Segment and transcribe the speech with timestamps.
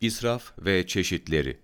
[0.00, 1.56] İsraf ve çeşitleri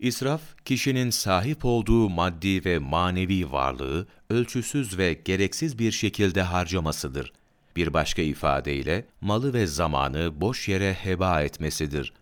[0.00, 7.32] İsraf, kişinin sahip olduğu maddi ve manevi varlığı ölçüsüz ve gereksiz bir şekilde harcamasıdır.
[7.76, 12.12] Bir başka ifadeyle, malı ve zamanı boş yere heba etmesidir.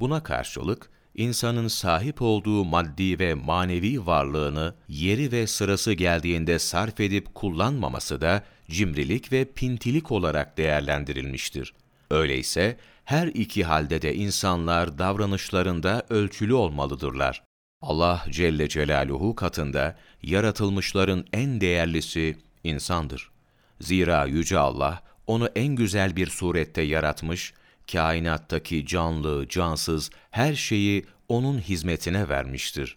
[0.00, 7.34] Buna karşılık, insanın sahip olduğu maddi ve manevi varlığını yeri ve sırası geldiğinde sarf edip
[7.34, 11.74] kullanmaması da cimrilik ve pintilik olarak değerlendirilmiştir.
[12.10, 12.76] Öyleyse
[13.10, 17.42] her iki halde de insanlar davranışlarında ölçülü olmalıdırlar.
[17.82, 23.30] Allah Celle Celaluhu katında yaratılmışların en değerlisi insandır.
[23.80, 27.54] Zira Yüce Allah onu en güzel bir surette yaratmış,
[27.92, 32.96] kainattaki canlı, cansız her şeyi onun hizmetine vermiştir.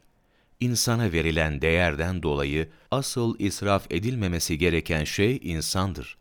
[0.59, 6.17] İnsana verilen değerden dolayı asıl israf edilmemesi gereken şey insandır.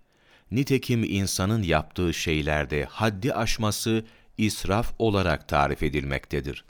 [0.52, 4.04] Nitekim insanın yaptığı şeylerde haddi aşması
[4.38, 6.64] israf olarak tarif edilmektedir.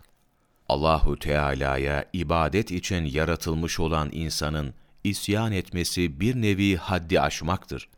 [0.68, 4.74] Allahu Teala'ya ibadet için yaratılmış olan insanın
[5.04, 7.88] isyan etmesi bir nevi haddi aşmaktır.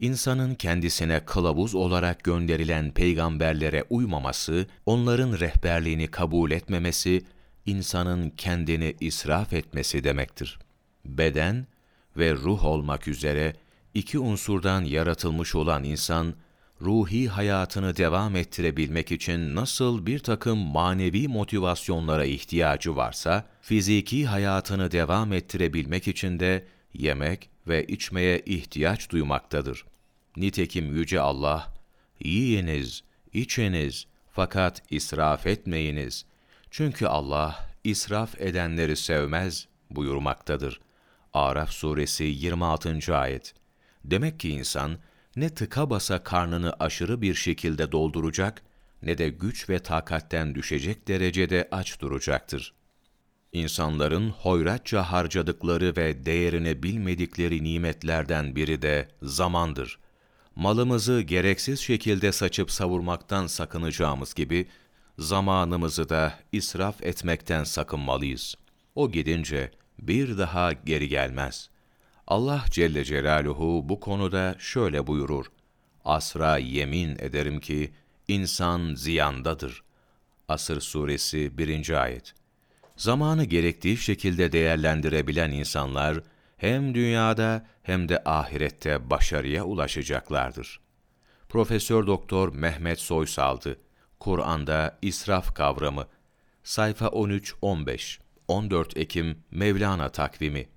[0.00, 7.22] İnsanın kendisine kılavuz olarak gönderilen peygamberlere uymaması, onların rehberliğini kabul etmemesi,
[7.66, 10.58] insanın kendini israf etmesi demektir.
[11.04, 11.66] Beden
[12.16, 13.54] ve ruh olmak üzere
[13.94, 16.34] iki unsurdan yaratılmış olan insan,
[16.80, 25.32] ruhi hayatını devam ettirebilmek için nasıl bir takım manevi motivasyonlara ihtiyacı varsa, fiziki hayatını devam
[25.32, 29.84] ettirebilmek için de yemek ve içmeye ihtiyaç duymaktadır.
[30.36, 31.74] Nitekim Yüce Allah,
[32.20, 36.24] yiyiniz, içiniz fakat israf etmeyiniz.
[36.70, 40.80] Çünkü Allah israf edenleri sevmez buyurmaktadır.
[41.32, 43.16] Araf suresi 26.
[43.16, 43.54] ayet.
[44.04, 44.98] Demek ki insan
[45.36, 48.62] ne tıka basa karnını aşırı bir şekilde dolduracak
[49.02, 52.74] ne de güç ve takatten düşecek derecede aç duracaktır.
[53.52, 59.98] İnsanların hoyratça harcadıkları ve değerini bilmedikleri nimetlerden biri de zamandır.
[60.56, 64.66] Malımızı gereksiz şekilde saçıp savurmaktan sakınacağımız gibi,
[65.18, 68.54] zamanımızı da israf etmekten sakınmalıyız.
[68.94, 71.70] O gidince bir daha geri gelmez.
[72.32, 75.46] Allah Celle Celaluhu bu konuda şöyle buyurur.
[76.04, 77.92] Asra yemin ederim ki
[78.28, 79.82] insan ziyandadır.
[80.48, 82.02] Asır suresi 1.
[82.02, 82.34] ayet.
[82.96, 86.20] Zamanı gerektiği şekilde değerlendirebilen insanlar
[86.56, 90.80] hem dünyada hem de ahirette başarıya ulaşacaklardır.
[91.48, 93.78] Profesör Doktor Mehmet Soysaldı,
[94.20, 96.06] Kur'an'da israf kavramı,
[96.64, 100.72] sayfa 13-15, 14 Ekim Mevlana takvimi